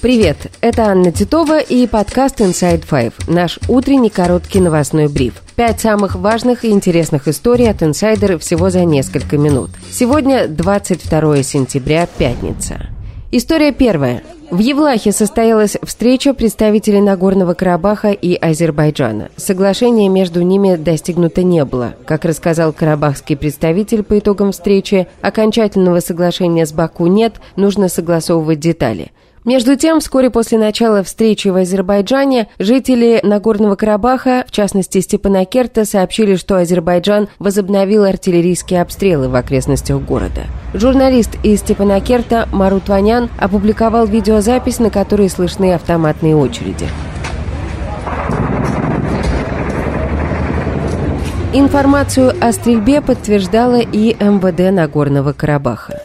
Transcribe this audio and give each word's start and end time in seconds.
Привет, 0.00 0.52
это 0.60 0.84
Анна 0.84 1.10
Титова 1.10 1.58
и 1.58 1.88
подкаст 1.88 2.40
Inside 2.40 2.84
Five, 2.88 3.14
наш 3.26 3.58
утренний 3.68 4.10
короткий 4.10 4.60
новостной 4.60 5.08
бриф. 5.08 5.42
Пять 5.56 5.80
самых 5.80 6.14
важных 6.14 6.64
и 6.64 6.70
интересных 6.70 7.26
историй 7.26 7.68
от 7.68 7.82
инсайдера 7.82 8.38
всего 8.38 8.70
за 8.70 8.84
несколько 8.84 9.36
минут. 9.36 9.70
Сегодня 9.90 10.46
22 10.46 11.42
сентября, 11.42 12.06
пятница. 12.06 12.86
История 13.32 13.72
первая. 13.72 14.22
В 14.52 14.60
Евлахе 14.60 15.10
состоялась 15.10 15.76
встреча 15.82 16.32
представителей 16.32 17.00
Нагорного 17.00 17.54
Карабаха 17.54 18.12
и 18.12 18.36
Азербайджана. 18.36 19.30
Соглашения 19.36 20.08
между 20.08 20.42
ними 20.42 20.76
достигнуто 20.76 21.42
не 21.42 21.64
было. 21.64 21.96
Как 22.06 22.24
рассказал 22.24 22.72
карабахский 22.72 23.36
представитель 23.36 24.04
по 24.04 24.18
итогам 24.18 24.52
встречи, 24.52 25.08
окончательного 25.22 25.98
соглашения 26.00 26.64
с 26.64 26.72
Баку 26.72 27.08
нет, 27.08 27.34
нужно 27.56 27.88
согласовывать 27.88 28.60
детали. 28.60 29.10
Между 29.48 29.76
тем, 29.76 30.00
вскоре 30.00 30.28
после 30.28 30.58
начала 30.58 31.02
встречи 31.02 31.48
в 31.48 31.56
Азербайджане 31.56 32.48
жители 32.58 33.18
Нагорного 33.22 33.76
Карабаха, 33.76 34.44
в 34.46 34.50
частности 34.50 35.00
Степанакерта, 35.00 35.86
сообщили, 35.86 36.34
что 36.34 36.58
Азербайджан 36.58 37.30
возобновил 37.38 38.04
артиллерийские 38.04 38.82
обстрелы 38.82 39.30
в 39.30 39.34
окрестностях 39.34 40.02
города. 40.02 40.42
Журналист 40.74 41.38
из 41.42 41.60
Степанакерта 41.60 42.46
Марут 42.52 42.90
Ванян 42.90 43.30
опубликовал 43.38 44.06
видеозапись, 44.06 44.80
на 44.80 44.90
которой 44.90 45.30
слышны 45.30 45.72
автоматные 45.72 46.36
очереди. 46.36 46.86
Информацию 51.54 52.34
о 52.38 52.52
стрельбе 52.52 53.00
подтверждала 53.00 53.80
и 53.80 54.12
МВД 54.12 54.70
Нагорного 54.74 55.32
Карабаха. 55.32 56.02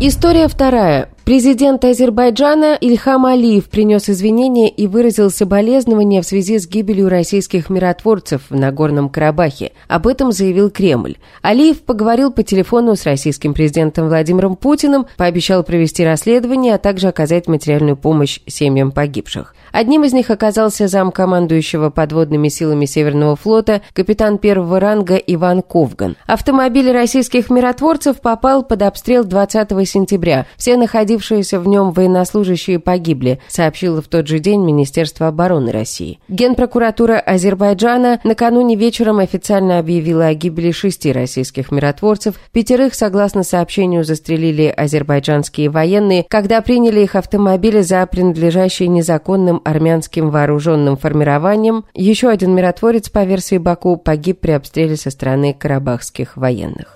История 0.00 0.48
вторая. 0.48 1.08
Президент 1.24 1.84
Азербайджана 1.84 2.76
Ильхам 2.78 3.26
Алиев 3.26 3.70
принес 3.70 4.10
извинения 4.10 4.68
и 4.68 4.88
выразил 4.88 5.30
соболезнования 5.30 6.20
в 6.20 6.26
связи 6.26 6.58
с 6.58 6.66
гибелью 6.66 7.08
российских 7.08 7.70
миротворцев 7.70 8.42
в 8.50 8.56
Нагорном 8.56 9.08
Карабахе. 9.08 9.70
Об 9.86 10.08
этом 10.08 10.32
заявил 10.32 10.68
Кремль. 10.68 11.16
Алиев 11.42 11.80
поговорил 11.82 12.32
по 12.32 12.42
телефону 12.42 12.96
с 12.96 13.04
российским 13.04 13.54
президентом 13.54 14.08
Владимиром 14.08 14.56
Путиным, 14.56 15.06
пообещал 15.16 15.62
провести 15.62 16.04
расследование, 16.04 16.74
а 16.74 16.78
также 16.78 17.06
оказать 17.06 17.46
материальную 17.46 17.96
помощь 17.96 18.40
семьям 18.46 18.90
погибших. 18.90 19.54
Одним 19.74 20.04
из 20.04 20.12
них 20.12 20.30
оказался 20.30 20.86
зам 20.86 21.10
командующего 21.10 21.90
подводными 21.90 22.46
силами 22.46 22.84
Северного 22.84 23.34
флота 23.34 23.82
капитан 23.92 24.38
первого 24.38 24.78
ранга 24.78 25.16
Иван 25.16 25.62
Ковган. 25.62 26.16
Автомобиль 26.26 26.92
российских 26.92 27.50
миротворцев 27.50 28.20
попал 28.20 28.62
под 28.62 28.82
обстрел 28.82 29.24
20 29.24 29.70
сентября. 29.88 30.46
Все 30.56 30.76
находившиеся 30.76 31.58
в 31.58 31.66
нем 31.66 31.90
военнослужащие 31.90 32.78
погибли, 32.78 33.40
сообщило 33.48 34.00
в 34.00 34.06
тот 34.06 34.28
же 34.28 34.38
день 34.38 34.62
Министерство 34.64 35.26
обороны 35.26 35.72
России. 35.72 36.20
Генпрокуратура 36.28 37.18
Азербайджана 37.18 38.20
накануне 38.22 38.76
вечером 38.76 39.18
официально 39.18 39.80
объявила 39.80 40.26
о 40.26 40.34
гибели 40.34 40.70
шести 40.70 41.10
российских 41.10 41.72
миротворцев. 41.72 42.36
Пятерых, 42.52 42.94
согласно 42.94 43.42
сообщению, 43.42 44.04
застрелили 44.04 44.66
азербайджанские 44.66 45.68
военные, 45.68 46.24
когда 46.28 46.60
приняли 46.60 47.00
их 47.00 47.16
автомобили 47.16 47.80
за 47.80 48.06
принадлежащие 48.06 48.86
незаконным 48.86 49.62
армянским 49.64 50.30
вооруженным 50.30 50.96
формированием, 50.96 51.84
еще 51.94 52.28
один 52.28 52.54
миротворец, 52.54 53.08
по 53.08 53.24
версии 53.24 53.58
Баку, 53.58 53.96
погиб 53.96 54.40
при 54.40 54.52
обстреле 54.52 54.96
со 54.96 55.10
стороны 55.10 55.54
карабахских 55.54 56.36
военных. 56.36 56.94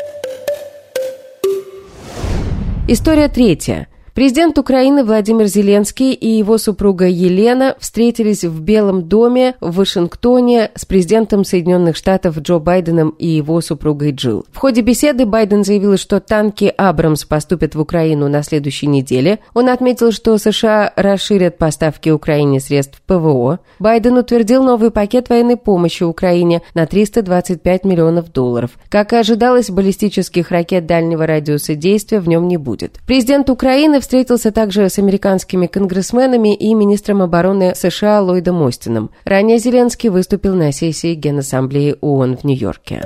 История 2.86 3.28
третья. 3.28 3.88
Президент 4.18 4.58
Украины 4.58 5.04
Владимир 5.04 5.46
Зеленский 5.46 6.12
и 6.12 6.28
его 6.28 6.58
супруга 6.58 7.06
Елена 7.06 7.76
встретились 7.78 8.42
в 8.42 8.60
Белом 8.60 9.08
доме 9.08 9.54
в 9.60 9.76
Вашингтоне 9.76 10.72
с 10.74 10.84
президентом 10.84 11.44
Соединенных 11.44 11.96
Штатов 11.96 12.36
Джо 12.40 12.58
Байденом 12.58 13.10
и 13.10 13.28
его 13.28 13.60
супругой 13.60 14.10
Джилл. 14.10 14.44
В 14.50 14.58
ходе 14.58 14.80
беседы 14.80 15.24
Байден 15.24 15.62
заявил, 15.62 15.96
что 15.96 16.18
танки 16.18 16.74
«Абрамс» 16.76 17.24
поступят 17.26 17.76
в 17.76 17.80
Украину 17.80 18.28
на 18.28 18.42
следующей 18.42 18.88
неделе. 18.88 19.38
Он 19.54 19.68
отметил, 19.68 20.10
что 20.10 20.36
США 20.36 20.92
расширят 20.96 21.56
поставки 21.56 22.10
Украине 22.10 22.58
средств 22.58 23.00
ПВО. 23.06 23.60
Байден 23.78 24.16
утвердил 24.16 24.64
новый 24.64 24.90
пакет 24.90 25.28
военной 25.28 25.56
помощи 25.56 26.02
Украине 26.02 26.62
на 26.74 26.86
325 26.86 27.84
миллионов 27.84 28.32
долларов. 28.32 28.72
Как 28.88 29.12
и 29.12 29.16
ожидалось, 29.16 29.70
баллистических 29.70 30.50
ракет 30.50 30.86
дальнего 30.86 31.24
радиуса 31.24 31.76
действия 31.76 32.18
в 32.18 32.26
нем 32.26 32.48
не 32.48 32.56
будет. 32.56 32.98
Президент 33.06 33.48
Украины 33.48 34.00
встретился 34.08 34.52
также 34.52 34.88
с 34.88 34.98
американскими 34.98 35.66
конгрессменами 35.66 36.54
и 36.54 36.72
министром 36.72 37.20
обороны 37.20 37.74
США 37.74 38.22
Ллойдом 38.22 38.62
Остином. 38.62 39.10
Ранее 39.24 39.58
Зеленский 39.58 40.08
выступил 40.08 40.54
на 40.54 40.72
сессии 40.72 41.12
Генассамблеи 41.12 41.94
ООН 42.00 42.38
в 42.38 42.44
Нью-Йорке. 42.44 43.02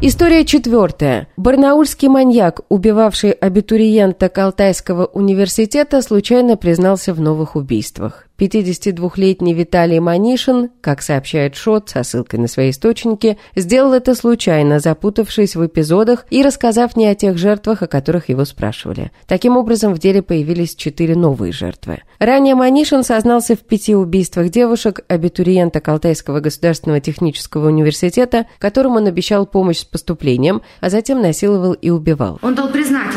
История 0.00 0.46
четвертая. 0.46 1.28
Барнаульский 1.36 2.08
маньяк, 2.08 2.62
убивавший 2.70 3.32
абитуриента 3.32 4.30
Калтайского 4.30 5.04
университета, 5.04 6.00
случайно 6.00 6.56
признался 6.56 7.12
в 7.12 7.20
новых 7.20 7.56
убийствах. 7.56 8.27
52-летний 8.38 9.52
Виталий 9.52 9.98
Манишин, 9.98 10.70
как 10.80 11.02
сообщает 11.02 11.56
ШОТ 11.56 11.90
со 11.90 12.02
ссылкой 12.04 12.38
на 12.38 12.46
свои 12.46 12.70
источники, 12.70 13.36
сделал 13.56 13.92
это 13.92 14.14
случайно, 14.14 14.78
запутавшись 14.78 15.56
в 15.56 15.66
эпизодах 15.66 16.24
и 16.30 16.42
рассказав 16.42 16.96
не 16.96 17.06
о 17.06 17.14
тех 17.16 17.36
жертвах, 17.36 17.82
о 17.82 17.88
которых 17.88 18.28
его 18.28 18.44
спрашивали. 18.44 19.10
Таким 19.26 19.56
образом, 19.56 19.92
в 19.92 19.98
деле 19.98 20.22
появились 20.22 20.76
четыре 20.76 21.16
новые 21.16 21.52
жертвы. 21.52 22.02
Ранее 22.20 22.54
Манишин 22.54 23.02
сознался 23.02 23.56
в 23.56 23.60
пяти 23.60 23.96
убийствах 23.96 24.50
девушек, 24.50 25.00
абитуриента 25.08 25.80
Калтайского 25.80 26.40
государственного 26.40 27.00
технического 27.00 27.68
университета, 27.68 28.46
которым 28.58 28.96
он 28.96 29.06
обещал 29.06 29.46
помощь 29.46 29.78
с 29.78 29.84
поступлением, 29.84 30.62
а 30.80 30.90
затем 30.90 31.20
насиловал 31.20 31.72
и 31.72 31.90
убивал. 31.90 32.38
Он 32.42 32.54
дал 32.54 32.68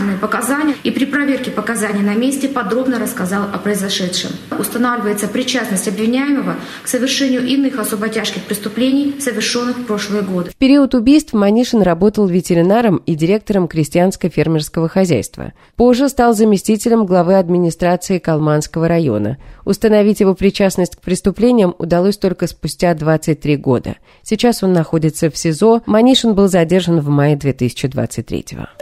признательные 0.01 0.17
показания 0.17 0.75
и 0.83 0.91
при 0.91 1.05
проверке 1.05 1.51
показаний 1.51 2.01
на 2.01 2.15
месте 2.15 2.47
подробно 2.47 2.99
рассказал 2.99 3.43
о 3.53 3.57
произошедшем. 3.57 4.31
Устанавливается 4.57 5.27
причастность 5.27 5.87
обвиняемого 5.87 6.55
к 6.83 6.87
совершению 6.87 7.45
иных 7.45 7.79
особо 7.79 8.09
тяжких 8.09 8.43
преступлений, 8.43 9.15
совершенных 9.19 9.77
в 9.77 9.85
прошлые 9.85 10.23
годы. 10.23 10.49
В 10.49 10.55
период 10.55 10.95
убийств 10.95 11.33
Манишин 11.33 11.81
работал 11.81 12.27
ветеринаром 12.27 12.97
и 12.97 13.15
директором 13.15 13.67
крестьянско-фермерского 13.67 14.87
хозяйства. 14.89 15.53
Позже 15.75 16.09
стал 16.09 16.33
заместителем 16.33 17.05
главы 17.05 17.35
администрации 17.35 18.17
Калманского 18.19 18.87
района. 18.87 19.37
Установить 19.65 20.19
его 20.19 20.33
причастность 20.33 20.95
к 20.95 21.01
преступлениям 21.01 21.75
удалось 21.77 22.17
только 22.17 22.47
спустя 22.47 22.93
23 22.93 23.57
года. 23.57 23.95
Сейчас 24.23 24.63
он 24.63 24.73
находится 24.73 25.29
в 25.29 25.37
СИЗО. 25.37 25.83
Манишин 25.85 26.33
был 26.33 26.47
задержан 26.47 26.99
в 26.99 27.09
мае 27.09 27.35
2023 27.35 28.45
года. 28.51 28.80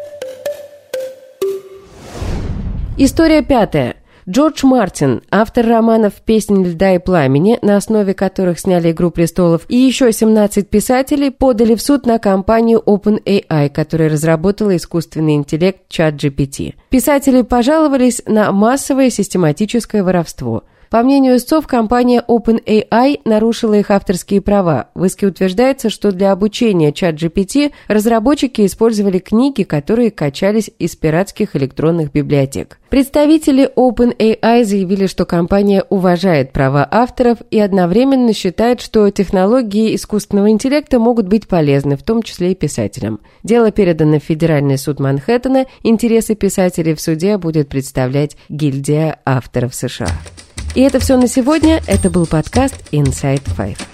История 3.02 3.42
пятая. 3.42 3.96
Джордж 4.28 4.66
Мартин, 4.66 5.22
автор 5.32 5.66
романов 5.66 6.16
«Песнь 6.16 6.66
льда 6.66 6.96
и 6.96 6.98
пламени», 6.98 7.58
на 7.62 7.78
основе 7.78 8.14
которых 8.14 8.60
сняли 8.60 8.92
«Игру 8.92 9.10
престолов», 9.10 9.62
и 9.70 9.78
еще 9.78 10.12
17 10.12 10.70
писателей 10.70 11.32
подали 11.32 11.76
в 11.76 11.82
суд 11.82 12.06
на 12.06 12.20
компанию 12.20 12.84
OpenAI, 12.86 13.70
которая 13.70 14.10
разработала 14.10 14.76
искусственный 14.76 15.36
интеллект 15.36 15.90
ChatGPT. 15.90 16.74
Писатели 16.90 17.42
пожаловались 17.42 18.22
на 18.26 18.52
массовое 18.52 19.10
систематическое 19.10 20.04
воровство– 20.04 20.66
по 20.89 21.03
мнению 21.03 21.38
истцов, 21.38 21.67
компания 21.67 22.23
OpenAI 22.27 23.22
нарушила 23.23 23.75
их 23.75 23.91
авторские 23.91 24.41
права. 24.41 24.89
В 24.95 25.05
иске 25.05 25.27
утверждается, 25.27 25.91
что 25.91 26.11
для 26.11 26.31
обучения 26.31 26.91
ChatGPT 26.91 27.72
разработчики 27.88 28.66
использовали 28.66 29.19
книги, 29.19 29.61
которые 29.61 30.09
качались 30.09 30.71
из 30.80 30.95
пиратских 30.95 31.56
электронных 31.56 32.12
библиотек. 32.12 32.80
Представители 32.89 33.69
OpenAI 33.75 34.63
заявили, 34.63 35.06
что 35.06 35.25
компания 35.25 35.83
уважает 35.89 36.53
права 36.53 36.88
авторов 36.89 37.38
и 37.51 37.59
одновременно 37.59 38.33
считает, 38.33 38.81
что 38.81 39.07
технологии 39.12 39.94
искусственного 39.94 40.50
интеллекта 40.50 40.97
могут 40.97 41.27
быть 41.27 41.47
полезны, 41.47 41.97
в 41.97 42.03
том 42.03 42.24
числе 42.24 42.53
и 42.53 42.56
писателям. 42.56 43.19
Дело 43.44 43.69
передано 43.69 44.19
в 44.19 44.24
Федеральный 44.24 44.80
суд 44.80 45.00
Манхэттена. 45.00 45.68
Интересы 45.83 46.33
писателей 46.33 46.95
в 46.95 47.01
суде 47.01 47.38
будет 47.38 47.69
представлять 47.69 48.38
гильдия 48.50 49.19
авторов 49.24 49.75
США. 49.75 50.09
И 50.75 50.81
это 50.81 51.00
все 51.00 51.18
на 51.18 51.27
сегодня. 51.27 51.81
Это 51.88 52.10
был 52.10 52.25
подкаст 52.25 52.75
Inside 52.92 53.44
Five. 53.57 53.88